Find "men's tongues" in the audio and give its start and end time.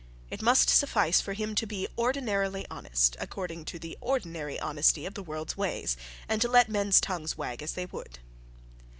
6.69-7.37